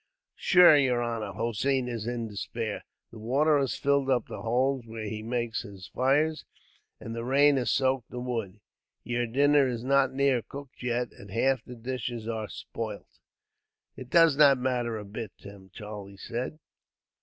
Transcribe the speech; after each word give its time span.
"Shure, 0.35 0.77
yer 0.77 0.99
honor, 1.01 1.31
Hossein 1.31 1.87
is 1.87 2.07
in 2.07 2.27
despair. 2.27 2.83
The 3.11 3.19
water 3.19 3.59
has 3.59 3.75
filled 3.75 4.09
up 4.09 4.25
the 4.25 4.41
holes, 4.41 4.83
where 4.87 5.03
he 5.05 5.21
makes 5.21 5.61
his 5.61 5.89
fires, 5.93 6.43
and 6.99 7.15
the 7.15 7.23
rain 7.23 7.57
has 7.57 7.69
soaked 7.69 8.09
the 8.09 8.19
wood. 8.19 8.61
Yer 9.03 9.27
dinner 9.27 9.67
is 9.67 9.83
not 9.83 10.11
near 10.11 10.41
cooked 10.41 10.81
yet, 10.81 11.11
and 11.11 11.29
half 11.29 11.63
the 11.63 11.75
dishes 11.75 12.27
are 12.27 12.49
spoilt." 12.49 13.19
"It 13.95 14.09
does 14.09 14.35
not 14.37 14.57
matter 14.57 14.97
a 14.97 15.05
bit, 15.05 15.33
Tim," 15.37 15.69
Charlie 15.71 16.17
said. 16.17 16.57